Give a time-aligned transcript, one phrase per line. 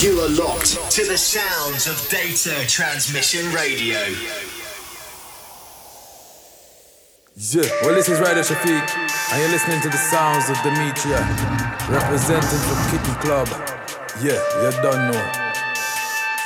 [0.00, 3.98] You are locked to the sounds of Data Transmission Radio.
[7.34, 8.86] Yeah, well, this is Ryder Shafiq,
[9.32, 11.18] and you're listening to the sounds of Demetria,
[11.90, 13.48] representing from Kitty Club.
[14.22, 15.32] Yeah, you don't know.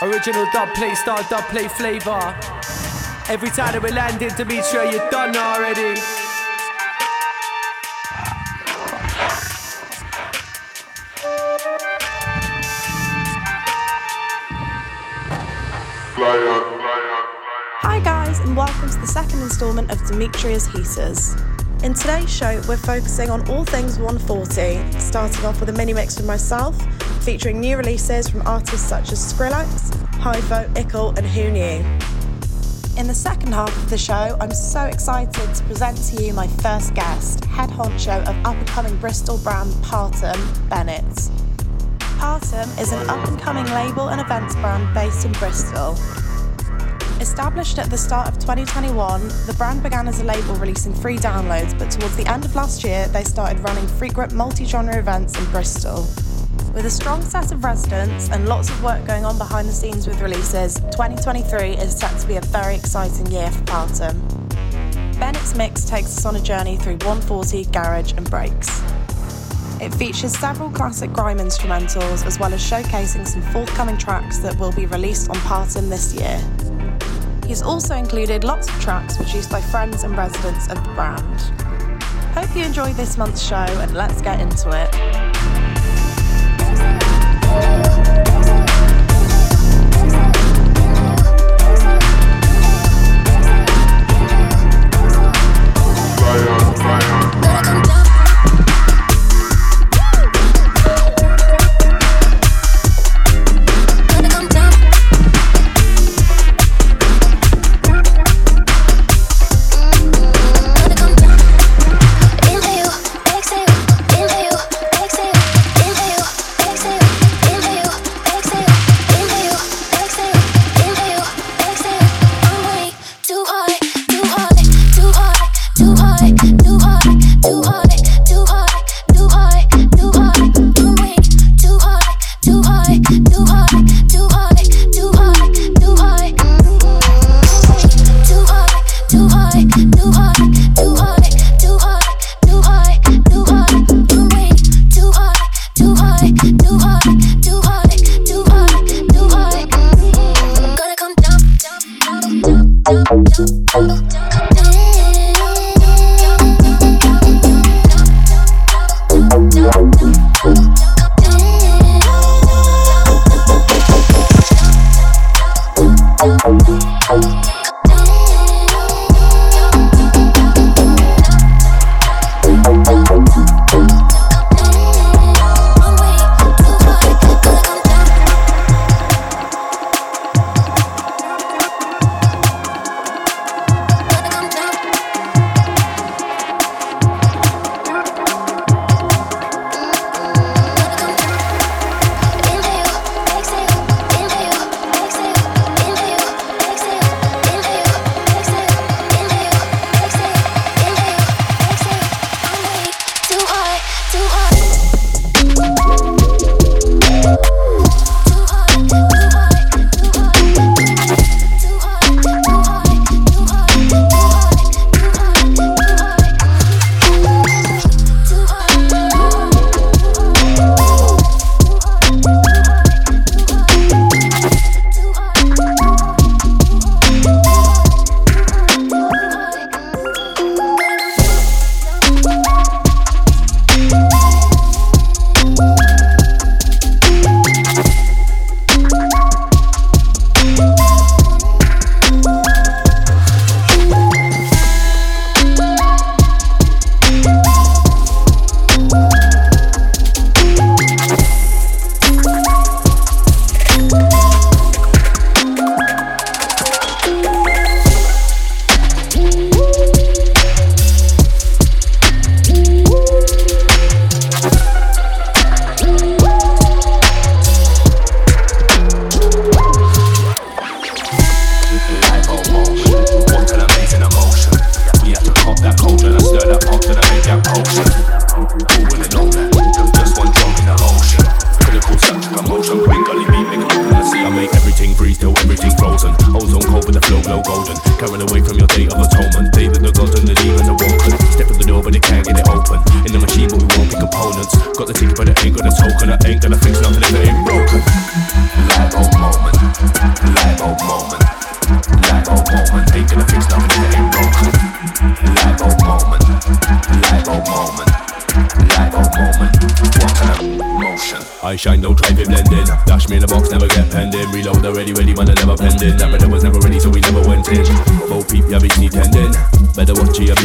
[0.00, 2.34] Original dub plate, star dub plate flavor.
[3.29, 6.00] Every time that we land in Demetria, you're done already.
[19.02, 21.34] The second instalment of Demetria's Heaters.
[21.83, 26.16] In today's show, we're focusing on all things 140, starting off with a mini mix
[26.16, 26.80] from myself,
[27.25, 31.84] featuring new releases from artists such as Skrillex, Hypho, Ickle, and Who Knew.
[32.97, 36.47] In the second half of the show, I'm so excited to present to you my
[36.47, 41.03] first guest, head honcho of up and coming Bristol brand Partum, Bennett.
[42.20, 45.97] Partum is an up and coming label and events brand based in Bristol.
[47.23, 51.79] Established at the start of 2021, the brand began as a label releasing free downloads,
[51.79, 55.45] but towards the end of last year, they started running frequent multi genre events in
[55.53, 56.01] Bristol.
[56.75, 60.09] With a strong set of residents and lots of work going on behind the scenes
[60.09, 64.20] with releases, 2023 is set to be a very exciting year for Partum.
[65.20, 68.83] Bennett's Mix takes us on a journey through 140 garage and breaks.
[69.81, 74.73] It features several classic grime instrumentals as well as showcasing some forthcoming tracks that will
[74.73, 76.41] be released on Partum this year.
[77.47, 81.41] He's also included lots of tracks produced by friends and residents of the brand.
[82.35, 85.23] Hope you enjoy this month's show and let's get into it.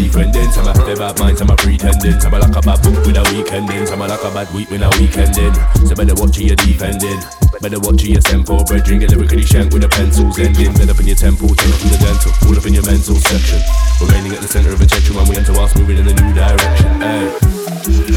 [0.07, 0.49] defending.
[0.51, 2.19] Some a have bad mind, some a pretending.
[2.19, 3.85] Some a like a bad book with a weekend in.
[3.85, 5.53] Some a like a bad week with a weekend in.
[5.87, 7.19] So better watch your defending.
[7.59, 10.73] Better watch your tempo, bread drinking lyrically shank with the pencils ending.
[10.73, 13.17] Bend up in your temple, turn up in the dental, Pull up in your mental
[13.17, 13.59] section.
[13.99, 17.01] Remaining at the center of attention when we enter us moving in a new direction.
[17.01, 17.27] Hey.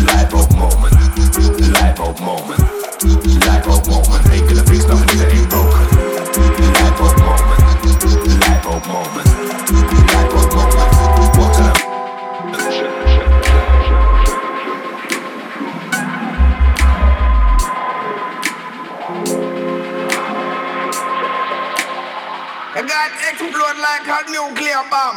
[0.06, 2.62] Life of moment, life of moment,
[3.46, 4.22] life of moment.
[4.30, 5.86] Ain't gonna fix nothing that ain't broken.
[6.36, 7.60] Life of moment,
[8.44, 9.30] life of moment.
[23.00, 25.16] like explode like a nuclear bomb.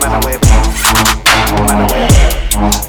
[0.00, 0.44] Man a whip.
[0.44, 2.60] Some man a whip.
[2.60, 2.85] Man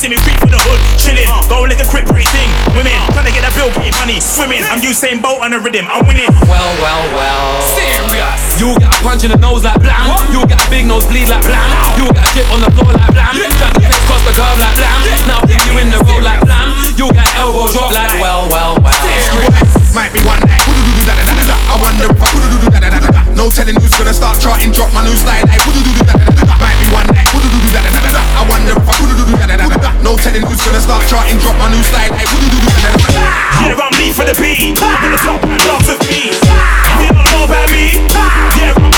[0.00, 1.28] see me creep for the hood, chilling.
[1.44, 2.48] Go like a quick thing.
[2.72, 4.64] Women trying to get a bill, getting money, swimming.
[4.64, 5.84] I'm Usain Bolt on the rhythm.
[5.92, 6.32] I'm winning.
[6.48, 7.60] Well, well, well.
[7.76, 8.56] Serious.
[8.56, 10.08] You get a punch in the nose like blam.
[10.32, 11.68] You get a big nose bleed like blam.
[12.00, 13.28] You get a dip on the floor like blam.
[13.36, 14.98] Turn the face cross the curve like blam.
[15.28, 16.72] Now hit you in the road like blam.
[16.96, 18.96] You get elbow drop like well, well, well.
[19.04, 19.92] Serious.
[19.92, 20.64] Might be one night.
[20.64, 22.30] I wonder if I.
[23.40, 26.60] No telling who's gonna start charting, drop my new slide like woo-doo-doo-doo-da-da-da-da.
[26.60, 27.24] Might be one night.
[27.32, 28.20] Woo-doo-doo-doo-da-da-da-da.
[28.36, 29.96] I wonder if I woo-doo-doo-doo-da-da-da-da.
[30.04, 33.16] No telling who's gonna start charting, drop my new slide like woo-doo-doo-doo-da-da-da-da.
[33.64, 34.76] Yeah, I'm me for the beat.
[34.84, 36.36] I'm gonna top rap dogs with me.
[36.36, 38.04] If you don't know about me,
[38.60, 38.92] yeah, I'm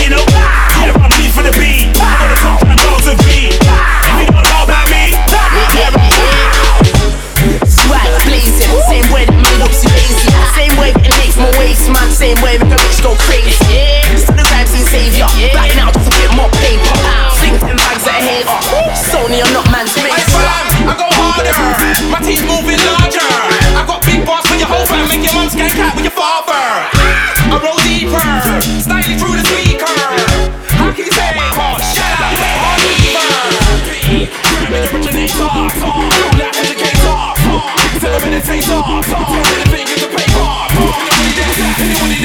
[0.00, 1.92] you know, yeah, I'm me for the beat.
[2.00, 3.52] I'm gonna top rap dogs with me.
[3.52, 5.12] If you don't know about me,
[5.76, 6.08] yeah, I'm
[7.68, 10.32] Swag blazing, same way that me looks lazy.
[10.56, 13.58] Same way that it makes my waist man, same way make a bitch go crazy.
[14.14, 15.26] This is the rhymes and savior.
[15.50, 16.94] Back now just a bit more paper.
[17.42, 18.46] Fling them bags at head.
[18.94, 20.30] Sony, I'm not man's Hey race.
[20.30, 21.50] fam, I go harder.
[22.14, 23.26] My team's moving larger.
[23.74, 25.08] I got big boss for your whole fam.
[25.10, 26.54] Make your mum skank out with your father.
[26.54, 28.22] I roll deeper,
[28.78, 29.90] styling through the speaker.
[30.78, 32.80] How can you say oh, Shout out, way hard
[34.62, 35.50] Grab it, originator.
[35.50, 37.32] Roll that educator.
[37.98, 38.62] Tell them meditate.
[38.62, 39.71] Anything is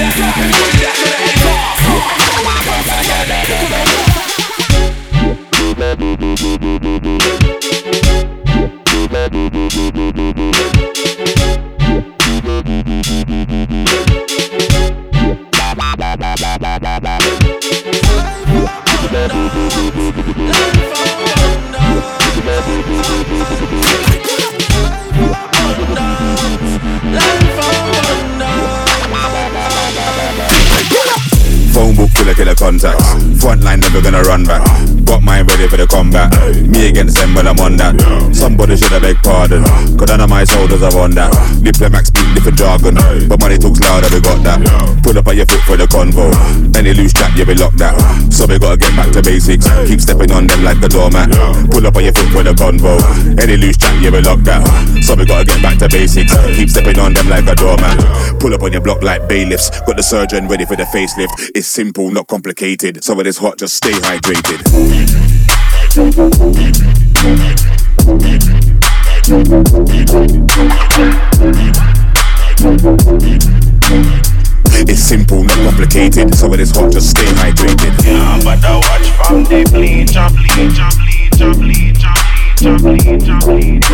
[0.08, 1.27] that's that, anybody
[32.38, 32.56] killer.
[33.42, 34.62] Front line never gonna run back.
[35.06, 36.30] Got mine ready for the combat.
[36.62, 37.98] Me against them, but I'm on that.
[38.34, 39.64] Somebody should have beg pardon.
[39.98, 41.34] Cause none of my soldiers are on that.
[41.64, 42.96] Diplomat speak different jargon.
[43.28, 44.62] But money talks louder, we got that.
[45.02, 46.30] Pull up on your foot for the convo.
[46.78, 47.98] Any loose chat, yeah, we lock that.
[48.30, 49.66] So we gotta get back to basics.
[49.88, 51.34] Keep stepping on them like a doormat.
[51.72, 53.02] Pull up on your foot for the convo.
[53.42, 54.62] Any loose chat, yeah, we lock that.
[55.02, 56.36] So we gotta get back to basics.
[56.54, 57.98] Keep stepping on them like a doormat.
[58.40, 59.70] Pull up on your block like bailiffs.
[59.88, 61.56] Got the surgeon ready for the facelift.
[61.56, 63.04] It's simple, not complicated.
[63.04, 64.62] So when it's hot, just stay hydrated.
[74.90, 76.36] It's simple, not complicated.
[76.36, 78.06] So when it's hot, just stay hydrated.
[78.06, 83.30] Yeah, but I watch from the bleach, I bleach, I bleach, I bleach, I bleach,
[83.30, 83.86] I bleach,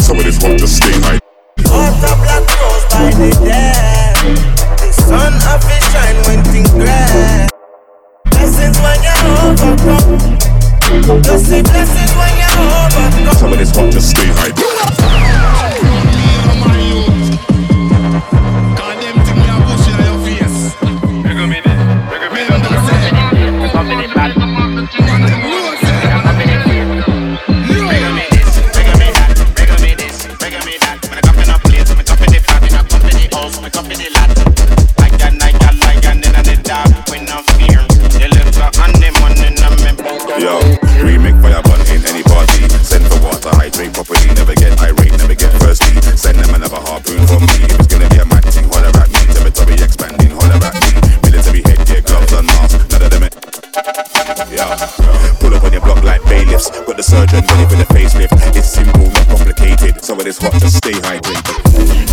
[0.00, 1.29] So when it's hot, just stay hydrated.
[1.72, 4.12] Up like rose by the day.
[4.78, 7.46] The sun up it shine when things gray.
[8.30, 11.22] Blessings when you overcome.
[11.22, 13.34] Blessings when you overcome.
[13.36, 15.00] So when it's hot, just stay hydrated.
[57.00, 58.56] The surgeon ready for the facelift.
[58.56, 60.04] It's simple, not complicated.
[60.04, 62.09] So when it's hot, just stay hydrated.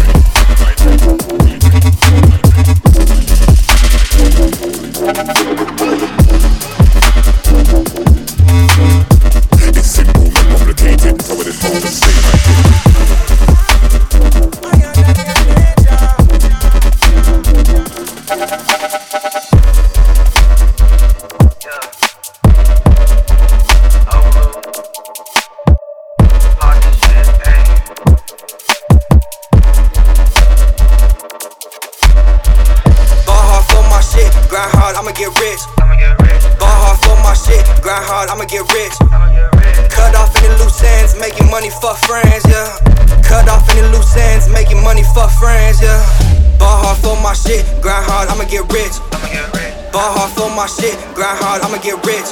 [51.18, 52.30] Grind hard, I'ma get rich.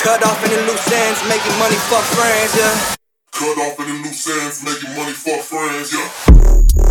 [0.00, 2.96] Cut off any loose ends, making money for friends, yeah.
[3.32, 6.08] Cut off any loose ends, making money for friends, yeah.
[6.74, 6.81] Yeah.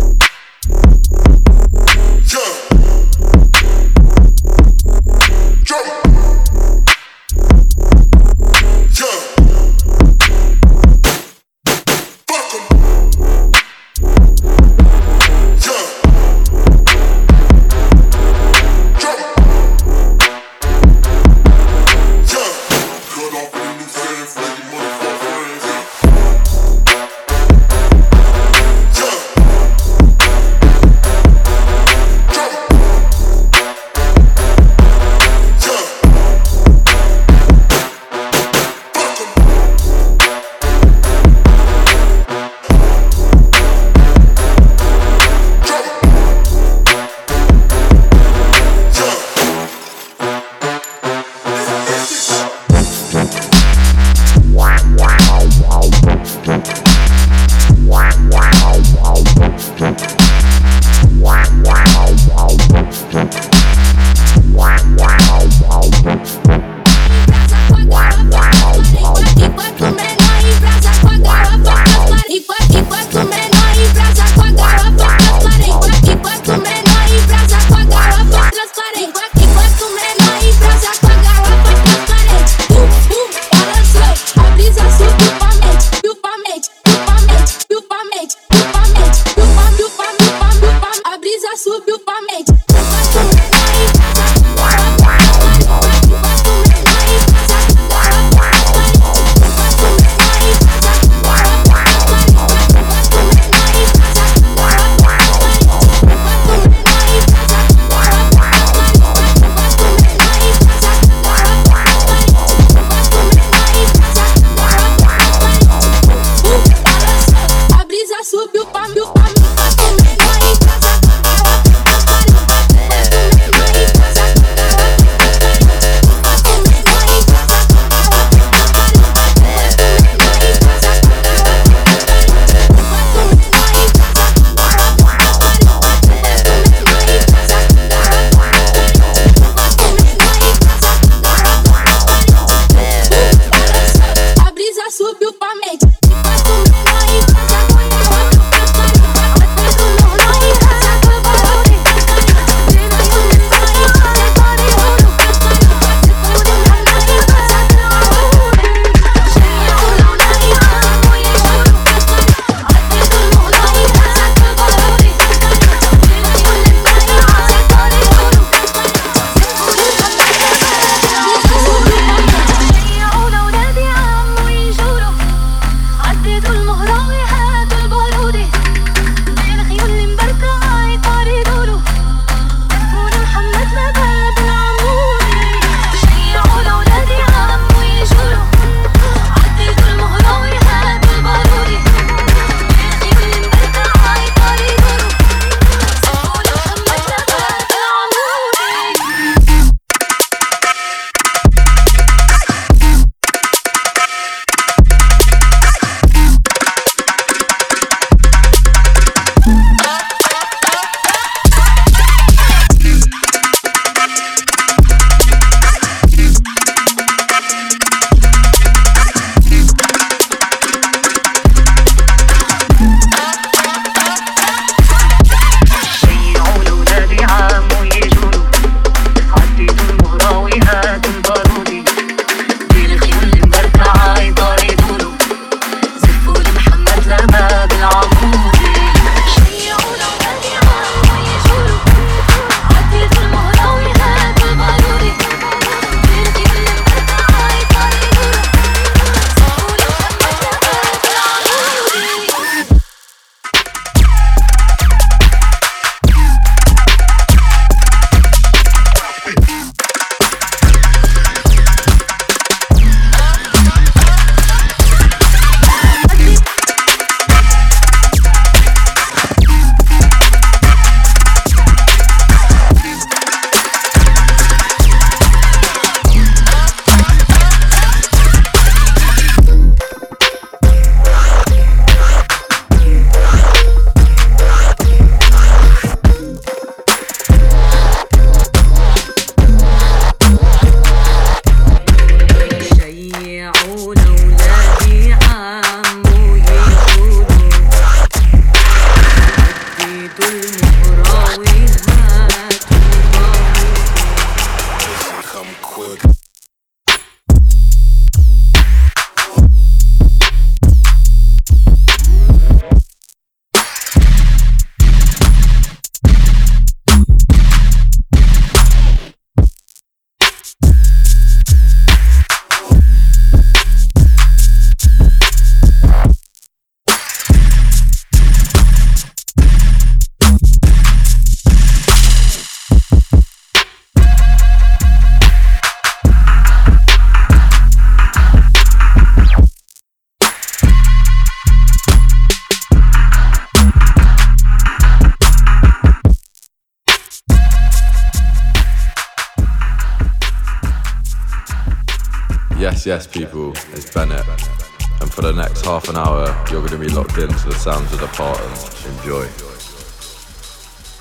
[355.72, 358.84] Half an hour, you're going to be locked into the sounds of the Partons.
[358.98, 359.24] Enjoy.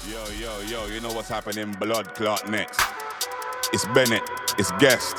[0.09, 1.73] Yo, yo, yo, you know what's happening?
[1.73, 2.79] Blood clot next.
[3.73, 4.23] It's Bennett,
[4.57, 5.17] it's guest.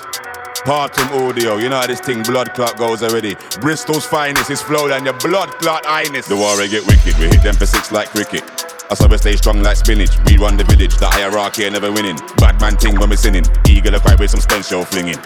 [0.64, 3.34] Partum audio, you know how this thing blood clot goes already.
[3.60, 6.28] Bristol's finest is flowed and your blood clot highness.
[6.28, 8.44] The war get wicked, we hit them for six like cricket.
[8.90, 10.16] I saw we stay strong like spinach.
[10.24, 12.16] We run the village, the hierarchy ain't never winning.
[12.38, 13.44] Bad man ting when we sinning.
[13.68, 15.18] Eagle a cry with some stench show flinging.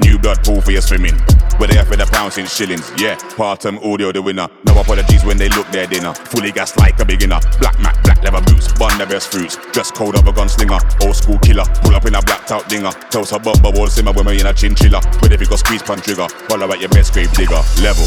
[0.00, 1.14] New blood pool for your swimming.
[1.58, 2.90] Where they have for the pounds in shillings.
[2.96, 4.48] Yeah, Partum audio the winner.
[4.64, 6.14] No apologies when they look their dinner.
[6.14, 7.40] Fully gas like a beginner.
[7.58, 8.72] Black mat, black leather boots.
[8.78, 9.56] Bun the best fruits.
[9.72, 10.78] Dress code of a gunslinger.
[11.04, 11.64] Old school killer.
[11.82, 12.92] Pull up in a blacked out dinger.
[13.10, 15.00] Toast a bumper wall simmer when we in a chinchilla.
[15.20, 17.60] But if you got squeeze pan trigger, follow at your best grave digger.
[17.82, 18.06] Level.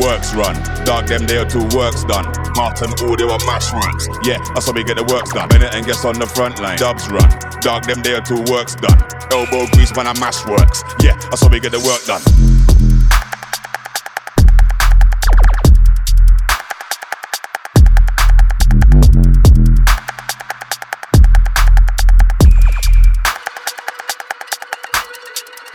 [0.00, 0.54] Works run,
[0.84, 2.26] dog them there two works done.
[2.56, 4.08] Martin audio and mash works.
[4.24, 5.48] Yeah, that's how we get the works done.
[5.48, 6.76] Bennett and guess on the front line.
[6.76, 7.30] Dubs run,
[7.60, 8.98] dog them there two works done.
[9.30, 10.82] Elbow grease man I mash works.
[11.00, 12.22] Yeah, that's how we get the work done.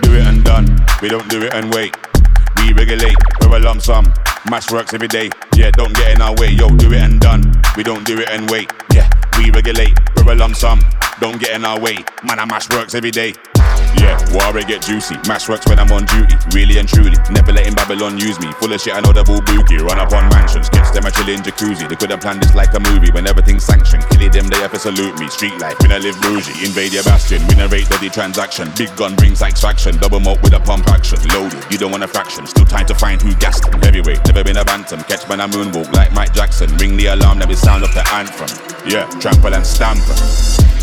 [0.02, 0.86] Do it and done.
[1.02, 1.96] We don't do it and wait.
[2.80, 4.06] Regulate, we're a lump sum.
[4.50, 5.30] Mash works every day.
[5.54, 6.48] Yeah, don't get in our way.
[6.48, 7.44] Yo, do it and done.
[7.76, 8.72] We don't do it and wait.
[8.94, 10.80] Yeah, we regulate, we're a lump sum.
[11.20, 11.98] Don't get in our way.
[12.24, 13.34] Man, I mash works every day.
[13.98, 15.18] Yeah, warrior get juicy.
[15.28, 16.36] Mash works when I'm on duty.
[16.54, 17.18] Really and truly.
[17.32, 18.52] Never letting Babylon use me.
[18.60, 19.78] Full of shit, I know the bull bookie.
[19.78, 20.70] Run up on mansions.
[20.70, 21.90] Catch them a chillin' jacuzzi.
[21.90, 23.12] They could have planned this like a movie.
[23.12, 24.06] When everything's sanctioned.
[24.10, 25.30] Killing them, they have to salute me.
[25.30, 26.54] Street life, we not live bougie.
[26.66, 27.42] Invade your bastion.
[27.48, 28.72] We narrate the transaction.
[28.78, 29.98] Big gun brings satisfaction.
[29.98, 31.20] Double malt with a pump action.
[31.34, 32.46] Loaded, you don't want a fraction.
[32.46, 33.82] Still trying to find who gassed them.
[33.82, 35.02] Heavyweight, never been a bantam.
[35.04, 36.76] Catch when I moonwalk like Mike Jackson.
[36.78, 38.50] Ring the alarm, let me sound of the anthem.
[38.88, 40.79] Yeah, trample and stamper.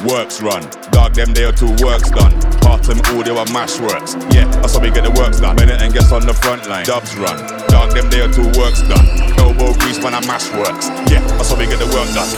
[0.00, 2.32] Works run, dog them there two works done.
[2.58, 4.16] Partum audio and mash works.
[4.34, 5.54] Yeah, that's how we get the works done.
[5.54, 6.84] Bennett and guess on the front line.
[6.84, 9.06] Dubs run, dog them there two works done.
[9.38, 10.88] Elbow grease when I mash works.
[11.08, 12.28] Yeah, that's how we get the work done.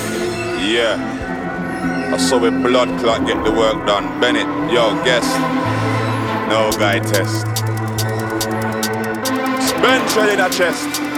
[0.60, 4.20] Yeah, I saw with blood clot get the work done.
[4.20, 5.24] Bennett, yo, guess.
[6.50, 7.46] No guy test.
[9.68, 11.13] Spend shell in a chest.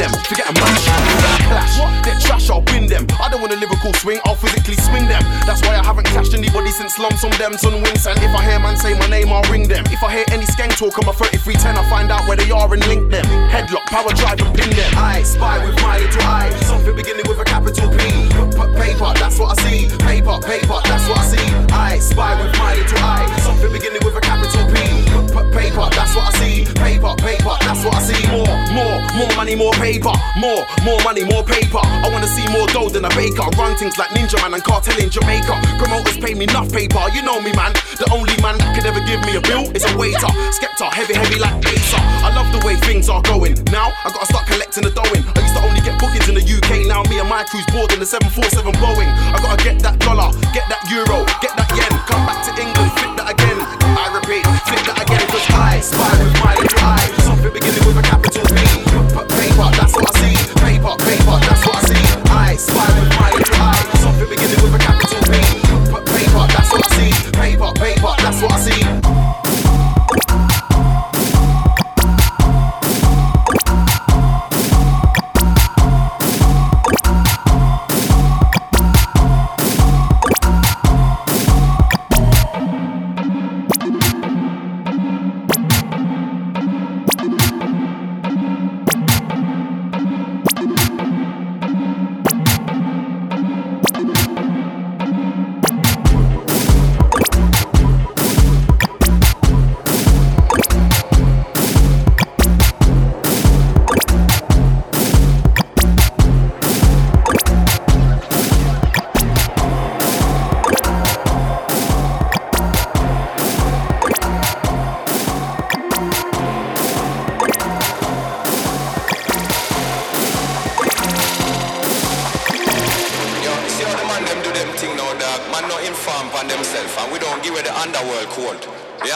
[0.00, 0.10] Them.
[0.24, 0.84] Forget a match,
[1.44, 3.04] clash, they're trash, I'll bin them.
[3.20, 5.20] I don't want a lyrical swing, I'll physically swing them.
[5.44, 8.06] That's why I haven't clashed anybody since lumps on them, son wings.
[8.06, 9.84] And if I hear man say my name, I'll ring them.
[9.92, 12.72] If I hear any skank talk on my 3310, I find out where they are
[12.72, 13.26] and link them.
[13.52, 14.90] Headlock, power drive and pin them.
[14.96, 18.30] I spy with my little eye, something beginning with a capital p-
[18.80, 19.92] paper, that's what I see.
[20.00, 21.46] Paper, paper, that's what I see.
[21.76, 25.19] I spy with my little eye, something beginning with a capital P.
[25.30, 26.66] Paper, that's what I see.
[26.74, 28.18] Paper, paper, that's what I see.
[28.34, 30.10] More, more, more money, more paper.
[30.34, 31.78] More, more money, more paper.
[31.78, 33.46] I wanna see more dough than a baker.
[33.54, 35.54] Run things like Ninja Man and Kartel in Jamaica.
[35.78, 36.98] Promoters pay me enough paper.
[37.14, 37.72] You know me, man.
[37.94, 40.30] The only man that could ever give me a bill is a waiter.
[40.50, 42.02] Skepta, heavy, heavy like Acer.
[42.26, 43.54] I love the way things are going.
[43.70, 45.22] Now I gotta start collecting the dough in.
[45.38, 46.90] I used to only get bookings in the UK.
[46.90, 49.10] Now me and my crew's board in the 747 Boeing.
[49.30, 51.92] I gotta get that dollar, get that euro, get that yen.
[52.10, 52.59] Come back to
[54.96, 57.06] Cause I spy with my little eye.
[57.22, 58.56] Something beginning with a capital P.
[59.38, 60.36] Paper, that's what I see.
[60.58, 62.04] Paper, paper, that's what I see.
[62.30, 63.82] I spy with my little eye.
[64.02, 65.20] Something beginning with a capital.
[65.30, 67.30] P- Paper, that's what I see.
[67.32, 69.09] Paper, paper, that's what I see.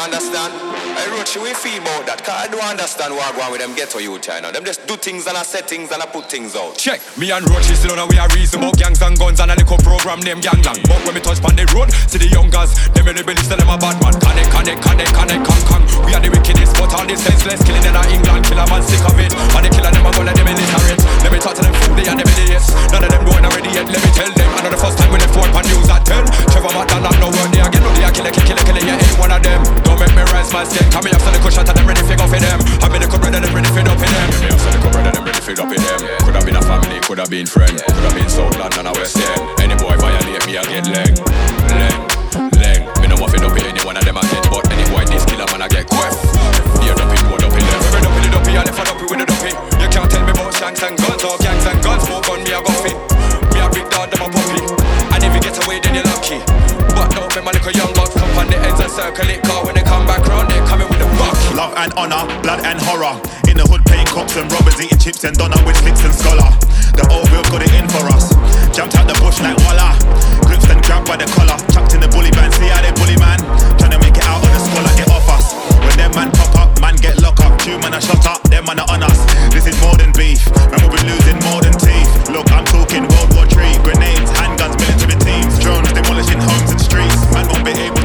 [0.04, 0.52] Understand?
[1.00, 2.20] I wrote you we feel about that.
[2.20, 4.52] Cause I don't understand what going with them ghetto youth, you know.
[4.52, 6.76] Them just do things and I set things and I put things out.
[6.76, 9.56] Check, me and Roach still on we are reason about gangs and guns and a
[9.56, 10.76] little program them gang lang.
[10.84, 13.56] But when me touch on the road, see the youngers, them in the belly tell
[13.56, 14.14] them a bad man.
[14.20, 15.84] Connect, connect, connect, connect, kang kang.
[16.04, 18.84] We are the wickedest, but all the senseless killing in our England, kill a man
[18.84, 19.32] sick of it.
[19.32, 21.00] And the killer them a go let them illiterate.
[21.24, 22.68] Let me talk to them fool, they are the idiots.
[22.92, 23.04] None
[23.84, 24.48] dead, let me tell them.
[24.54, 26.24] I know the first time when they fought on news at 10.
[26.48, 27.82] Trevor McDonald, no word there again.
[27.82, 29.60] No, they are killer, kill, killer, killer, yeah, any one of them.
[29.84, 30.90] Don't make me rise my step.
[30.90, 32.58] Come here, after the shot and them ready to go for them.
[32.82, 34.28] I mean, the brother, them ready to up in them.
[34.42, 36.00] Me after the brother, them ready to up in them.
[36.24, 38.94] Could have been a family, could have been friend, could have been South London or
[38.98, 39.42] West End.
[39.60, 41.12] Any boy violate me, I get leg,
[41.70, 41.94] leg,
[42.58, 42.80] leg.
[43.00, 45.46] Me no to up in any one of them again, but any boy this killer
[45.52, 46.18] man I get quest.
[46.82, 47.80] Here up in, what up in them.
[47.84, 49.52] Every up in the dopey, I left a dopey with the dopey.
[49.78, 52.02] You can't tell me about shanks and guns or gangs and guns.
[52.08, 53.33] Smoke on me, I go fit.
[53.64, 54.60] A big dog, them a puppy.
[55.16, 56.36] And if you get away, then you're lucky.
[56.92, 59.40] But don't make my little young bucks come on the ends and circle it.
[59.48, 61.32] Car when they come back round, they coming with the rock.
[61.56, 63.16] Love and honor, blood and horror.
[63.48, 66.52] In the hood, playing cops and robbers, eating chips and donut with slicks and scholar.
[66.92, 68.36] The old wheel got it in for us.
[68.76, 69.96] Jumped out the bush like voila.
[70.44, 71.56] Gripped and grabbed by the collar.
[71.72, 72.52] Chucked in the bully band.
[72.52, 73.40] See how they bully man.
[73.80, 74.92] Trying to make it out on the scholar,
[75.44, 75.52] us.
[75.84, 77.58] When them man pop up, man get locked up.
[77.60, 79.20] Two man are shot up, them man are on us.
[79.52, 80.40] This is more than beef.
[80.72, 82.08] Man, we'll be losing more than teeth.
[82.32, 83.76] Look, I'm talking World War III.
[83.84, 85.58] Grenades, handguns, military teams.
[85.60, 87.16] Drones demolishing homes and streets.
[87.32, 88.03] Man won't be able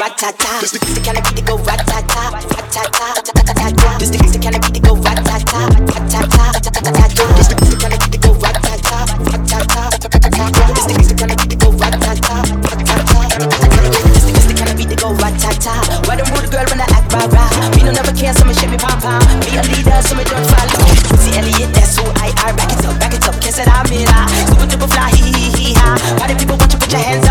[0.00, 0.60] ratata.
[0.60, 2.32] This the kind of beat to go ratata.
[4.00, 5.68] This the kind of beat to go ratata.
[5.84, 7.28] This the kind of beat to go.
[7.36, 8.32] This the kind of beat to go.
[8.32, 8.56] This
[11.04, 11.68] the kind of beat to go.
[11.68, 11.92] Why
[16.64, 17.12] rude act?
[17.76, 18.80] Me no never care, so me shake me.
[18.80, 20.80] Me a leader, so me don't follow.
[21.76, 22.56] That's who I are.
[22.56, 23.20] Back it up, back it
[23.68, 24.08] I'm in.
[24.48, 25.12] Super duper fly,
[26.40, 27.29] people you put your hands up?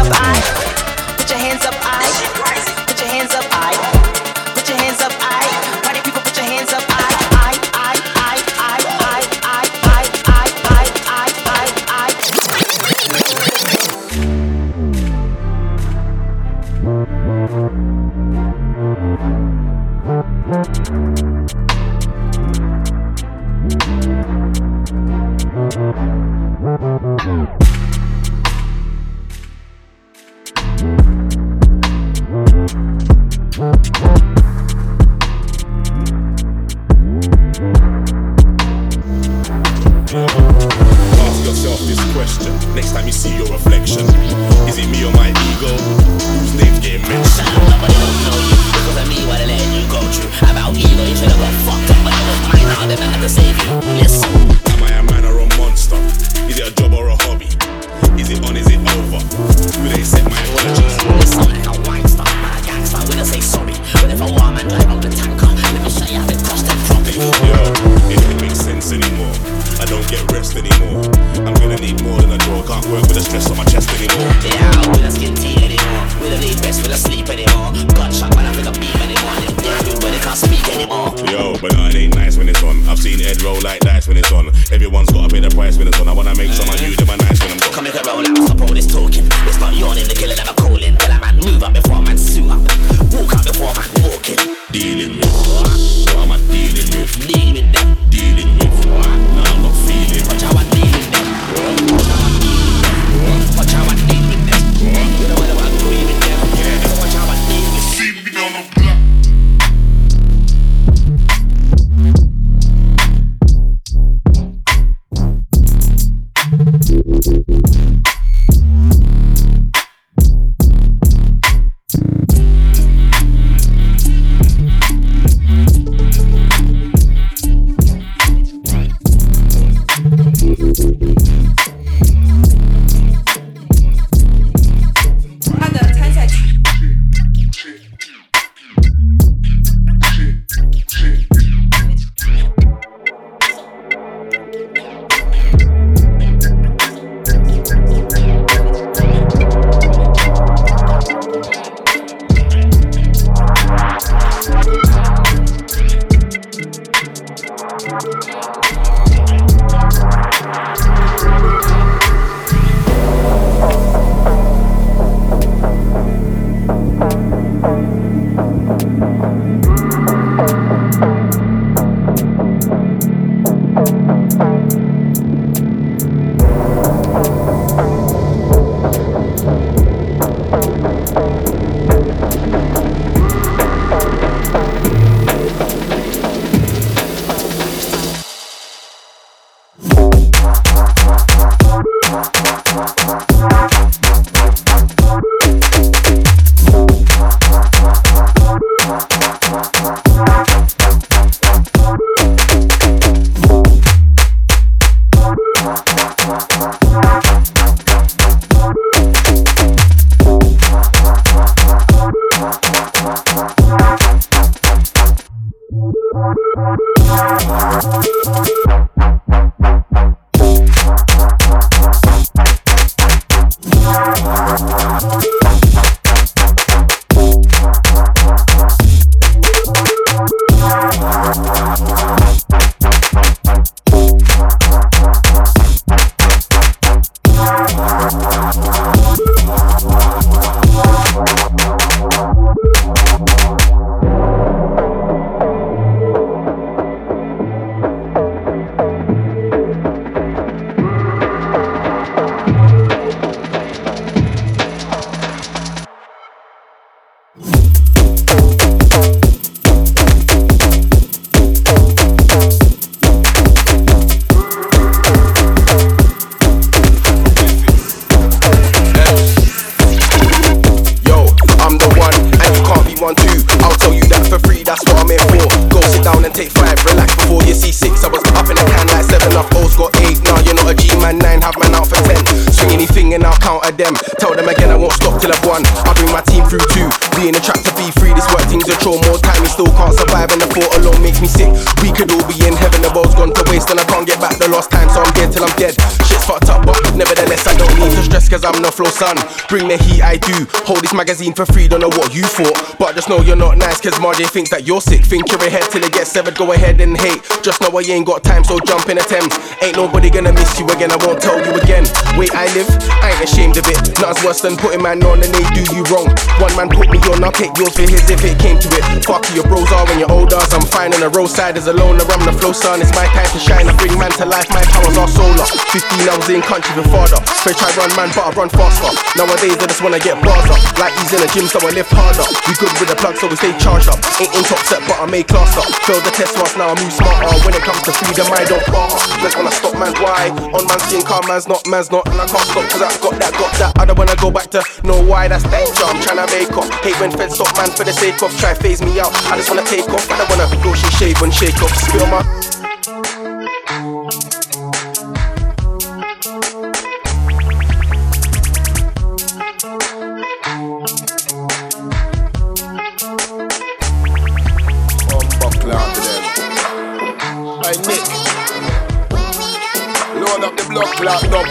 [298.99, 299.15] Son.
[299.47, 300.45] Bring the heat, I do.
[300.67, 302.78] Hold this magazine for free, don't know what you thought.
[303.09, 305.01] Know you're not nice, cause Marjay thinks that you're sick.
[305.01, 307.17] Think you're ahead till it gets severed, go ahead and hate.
[307.41, 309.33] Just know I ain't got time, so jump in a Thames.
[309.65, 311.89] Ain't nobody gonna miss you again, I won't tell you again.
[312.21, 312.69] Wait, I live,
[313.01, 313.81] I ain't ashamed of it.
[313.97, 316.05] Nothing's worse than putting man on and they do you wrong.
[316.37, 318.85] One man put me on, I'll take yours for his if it came to it.
[319.01, 320.37] Fuck your bros are when you're older.
[320.53, 322.05] I'm fine on the roadside as a loner.
[322.13, 323.65] I'm the flow son, it's my time to shine.
[323.65, 325.49] I bring man to life, my powers are solar.
[325.73, 327.17] 15, I was in country with father.
[327.41, 328.93] First try run man, but I run faster.
[329.17, 330.61] Nowadays, I just wanna get bars up.
[330.77, 332.29] Like he's in a gym, so I lift harder.
[332.45, 333.99] We good with the plug, so we stay charged up.
[334.19, 335.65] Ain't in top set, but I make class up.
[335.87, 337.31] Failed the test once, now I move smarter.
[337.47, 338.99] When it comes to freedom, I don't barter.
[339.23, 340.29] Just wanna stop man's why.
[340.53, 342.05] On man's skin, car man's not, man's not.
[342.11, 343.71] And I can't stop, cause I got that, got that.
[343.79, 345.87] I don't wanna go back to know why that's danger.
[345.87, 346.67] I'm trying to make up.
[346.83, 349.11] Hate when feds stop man for the sake of try phase me out.
[349.31, 350.05] I just wanna take off.
[350.11, 351.73] I don't wanna go she shave and shake off.
[351.75, 352.58] Spill my.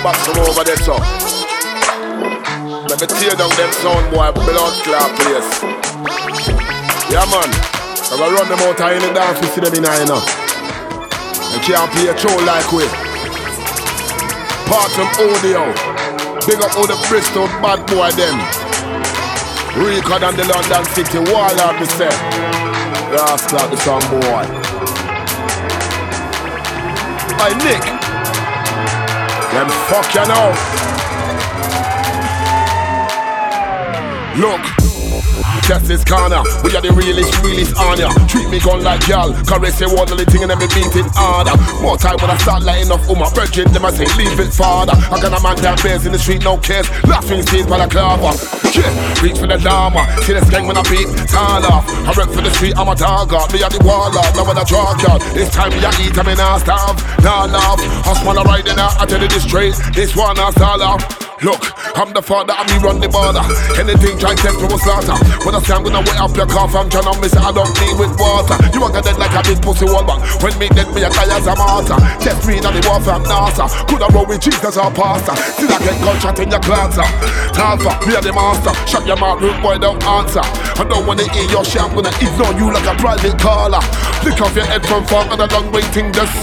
[0.08, 0.96] Box from over there, so.
[2.88, 5.50] Let me tear down them sound boy blood clot place.
[7.12, 7.50] Yeah man,
[8.08, 10.24] I go run them out in the dance, we see them in here now.
[11.52, 12.88] They can't play a show like we.
[14.68, 15.68] Part from audio.
[16.48, 18.40] Big up all the Bristol bad boy them.
[19.76, 22.08] Record and the London City Warlord, me say.
[23.12, 24.44] Last clock the song boy.
[27.36, 27.97] Hey Nick.
[29.58, 30.54] Them fuck you now.
[34.40, 34.87] Look.
[35.88, 38.12] This corner, we are the realest, realest on ya.
[38.28, 41.56] Treat me gun like y'all, caress your little thing and then me beat it harder.
[41.80, 44.36] More time when I start lighting off, oh, all my virgin, them I say leave
[44.36, 44.92] it farther.
[44.92, 47.88] I got a man that bears in the street, no cares, laughing stays by the
[47.88, 48.36] clover.
[48.76, 48.92] Yeah,
[49.24, 51.88] reach for the llama, see the skank when I beat, tall off.
[51.88, 54.60] I rep for the street, I'm a dog out, me a the warlord, now when
[54.60, 55.24] I draw out.
[55.32, 57.80] This time me a eat, I me not starve, nah laugh.
[58.04, 61.27] Husband a riding out, I tell you this straight, this one I stall off.
[61.38, 61.62] Look,
[61.94, 63.38] I'm the father, I'm me run the border.
[63.78, 65.14] Anything try test to a slaughter.
[65.46, 67.54] When I say I'm gonna wet up your cough, I'm trying to miss it, I
[67.54, 68.58] don't need with water.
[68.74, 70.18] You to dead like a big pussy wall back.
[70.42, 71.94] When me dead, me a die as a martyr.
[72.18, 73.70] Test me in the war from NASA.
[73.86, 75.38] Could I roll with Jesus or pastor?
[75.54, 77.06] Still I get gunshot in your clancer.
[77.54, 78.74] Talfa, me a the master.
[78.90, 80.42] Shut your mouth, rude boy, don't answer.
[80.42, 83.82] I don't wanna hear your shit, I'm gonna ignore you like a private caller.
[84.26, 86.34] Flick off your head from far and a long waiting this.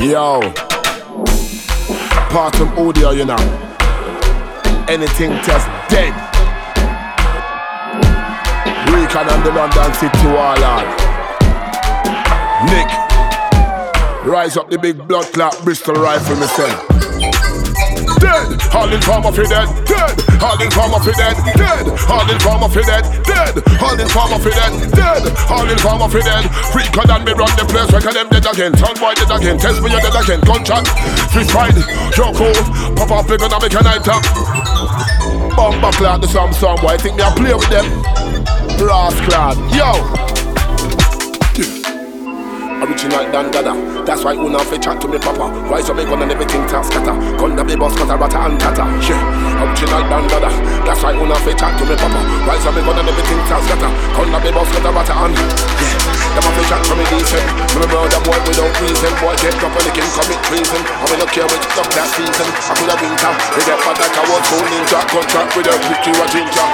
[0.00, 0.40] Yo.
[2.32, 3.65] Part of audio, you know.
[4.88, 6.14] Anything just dead.
[8.86, 10.86] Recon and the London City Warlord.
[12.70, 12.86] Nick.
[14.24, 16.70] Rise up the big blood clot Bristol rifle, me say.
[18.22, 22.38] Dead, all in form of dead, dead, all in form of dead, dead, all in
[22.38, 26.44] form of dead, dead, all in form of dead, dead, all in of it dead.
[26.72, 29.82] Freaker than me run the place, reckon them dead again, turn boy dead again, test
[29.82, 30.86] me you dead again, gunshot,
[31.30, 31.76] fist fight,
[32.16, 32.54] yo cool,
[32.96, 34.55] pop off, we gonna make a night up.
[35.56, 37.86] Bomba clad the some song boy, think me I play with them.
[38.78, 40.35] Rascal, yo.
[42.76, 43.72] Original Dandada,
[44.04, 45.48] that's why una fi chat to me papa.
[45.72, 47.16] Rise up me gun and everything ta scatter.
[47.40, 48.84] Gun boss cut a rata and tata.
[49.00, 49.16] Yeah,
[49.64, 50.52] original Dandada,
[50.84, 52.20] that's why una fi chat to me papa.
[52.44, 53.88] Rise up me gun and everything ta scatter.
[54.12, 55.96] Gun boss cut a rata and yeah.
[56.36, 57.48] Them a fi chat to me decent.
[57.72, 59.12] Me no murder boy without reason.
[59.24, 60.82] Boy get up and they can commit treason.
[60.84, 62.44] I me no care which stuff that season.
[62.44, 63.32] I could have winter.
[63.56, 65.00] We get bad like a one soul ninja.
[65.08, 66.68] Contract with a victory a ginger.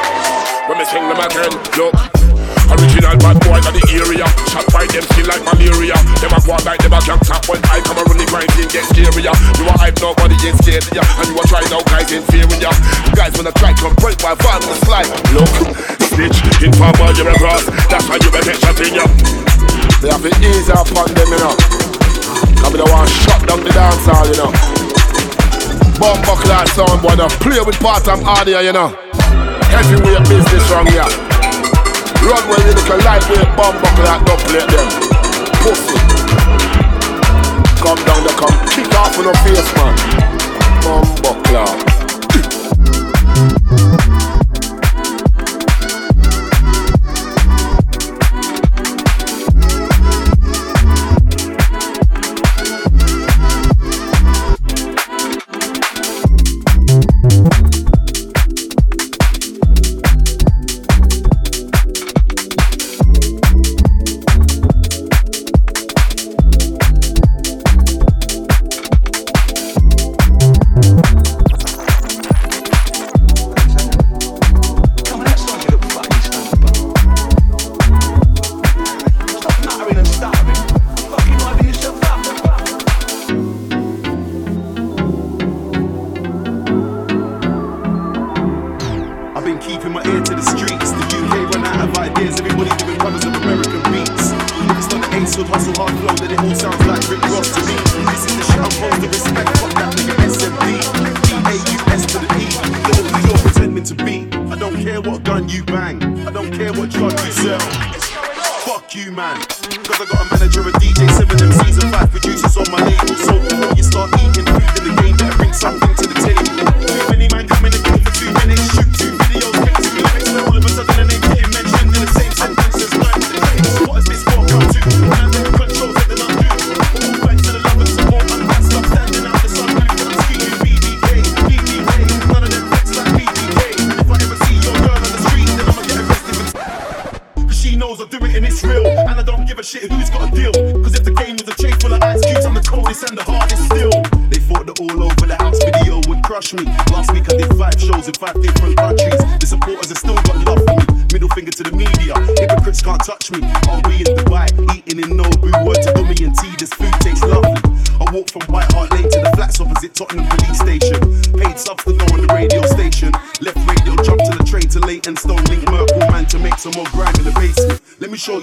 [0.67, 2.32] When me sing them again, look.
[2.71, 4.27] Original bad boy in the area.
[4.53, 5.99] Shot by them still like malaria.
[6.23, 8.71] Them a go like them a gang tap When I come around the grind thing
[8.71, 9.35] get scarier.
[9.59, 12.61] You a hype nobody ain't scared of ya And you a try now guys fearing
[12.63, 12.71] ya
[13.17, 15.11] Guys wanna try to break my van and slide.
[15.35, 15.51] Look,
[16.15, 19.05] snitch, informer you're a cross That's why you shot in ya.
[20.05, 21.55] They have to ease up on them you know.
[22.63, 24.51] Cause don't want shut down the dance hall you know.
[25.99, 28.95] Bumper class sound boy now Play with bottom audio you know.
[29.73, 31.32] Heavyweight business wrong here
[32.23, 34.89] Run where you look a lightweight bomb buckle and don't play them.
[35.63, 35.99] Pussy.
[37.83, 39.95] Come down the come kick off on your face, man.
[40.83, 41.92] Bomb buckler.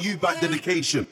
[0.10, 1.06] you back dedication.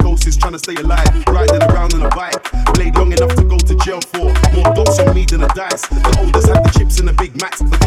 [0.00, 2.42] Ghost is trying to stay alive, riding around on a bike.
[2.72, 5.86] Played long enough to go to jail for more dogs on me than a dice.
[5.86, 7.60] The oldest had the chips and the Big Macs.
[7.60, 7.85] The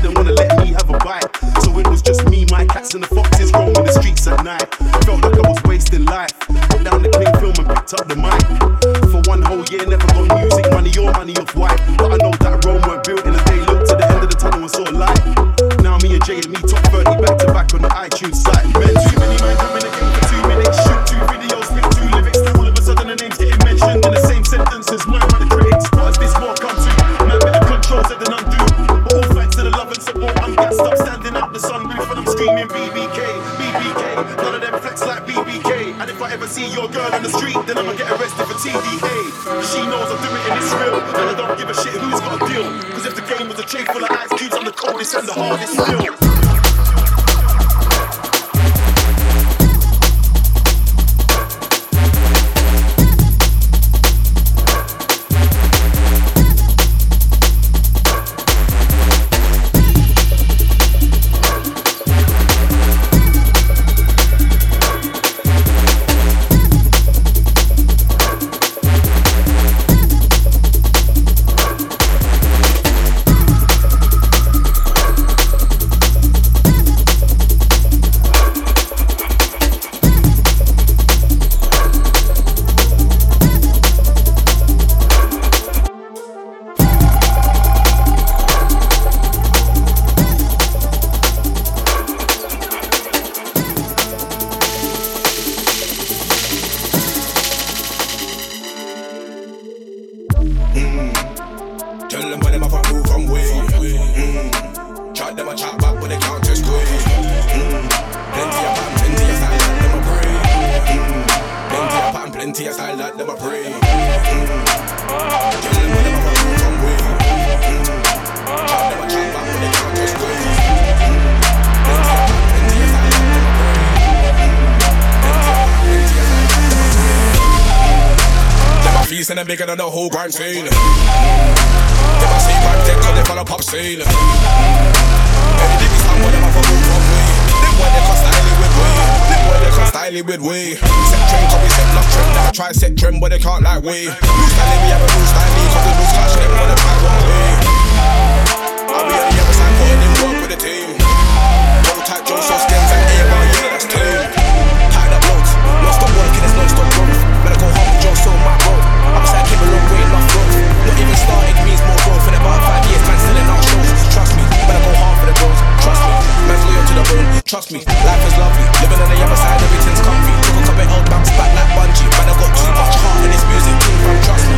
[168.06, 170.32] Life is lovely, living on the other side, everything's comfy.
[170.46, 172.08] Took a couple old bounce back like bungee.
[172.16, 174.58] Man, I got too much heart in this music, too, fam, trust me.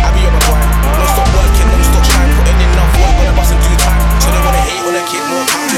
[0.00, 3.24] I be on my grind, no stop working, no stop trying, putting enough work on
[3.28, 4.00] the bus in due time.
[4.20, 5.70] So they wanna hate when I keep more time.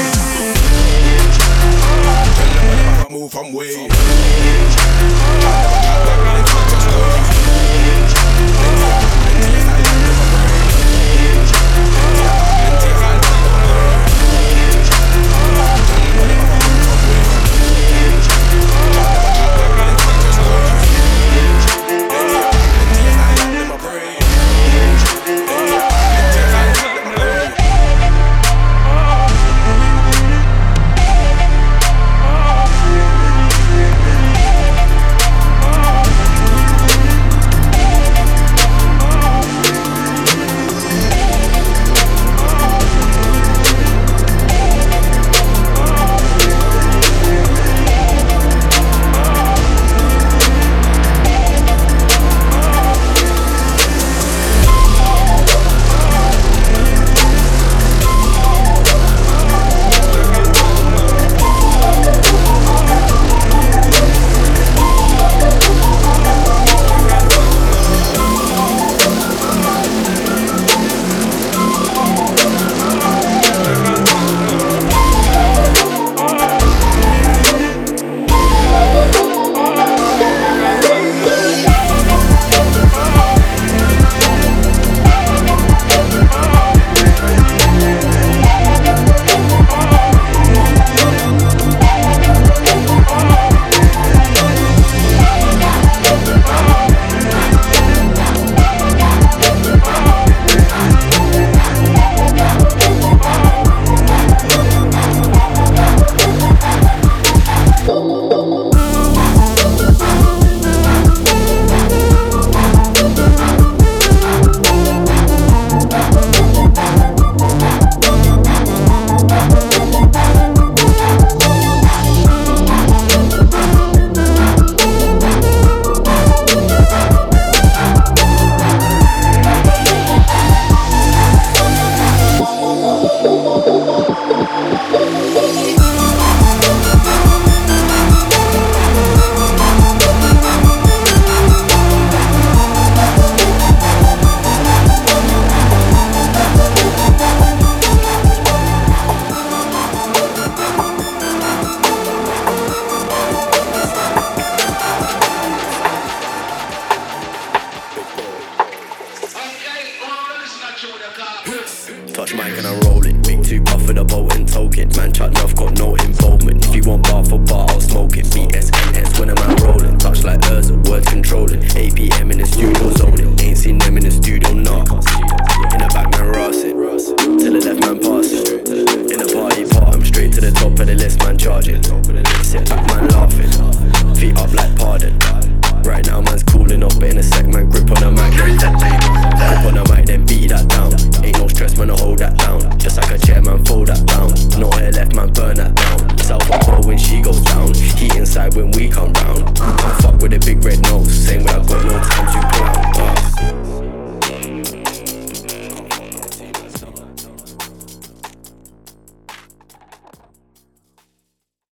[2.33, 2.81] Tell them when I
[3.11, 3.89] move, I'm way.